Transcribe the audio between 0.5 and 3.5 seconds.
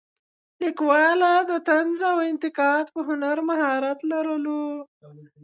لیکواله د طنز او انتقاد په هنر